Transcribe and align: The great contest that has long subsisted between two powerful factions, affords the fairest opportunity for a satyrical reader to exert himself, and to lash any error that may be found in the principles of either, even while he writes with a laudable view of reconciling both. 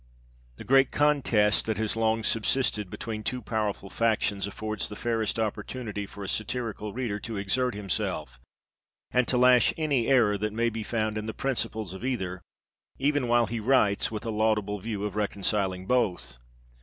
The 0.55 0.63
great 0.63 0.89
contest 0.89 1.67
that 1.67 1.77
has 1.77 1.95
long 1.95 2.23
subsisted 2.23 2.89
between 2.89 3.21
two 3.21 3.39
powerful 3.39 3.91
factions, 3.91 4.47
affords 4.47 4.89
the 4.89 4.95
fairest 4.95 5.37
opportunity 5.37 6.07
for 6.07 6.23
a 6.23 6.27
satyrical 6.27 6.91
reader 6.91 7.19
to 7.19 7.37
exert 7.37 7.75
himself, 7.75 8.39
and 9.11 9.27
to 9.27 9.37
lash 9.37 9.75
any 9.77 10.07
error 10.07 10.39
that 10.39 10.53
may 10.53 10.71
be 10.71 10.81
found 10.81 11.19
in 11.19 11.27
the 11.27 11.35
principles 11.35 11.93
of 11.93 12.03
either, 12.03 12.41
even 12.97 13.27
while 13.27 13.45
he 13.45 13.59
writes 13.59 14.09
with 14.09 14.25
a 14.25 14.31
laudable 14.31 14.79
view 14.79 15.03
of 15.03 15.15
reconciling 15.15 15.85
both. 15.85 16.39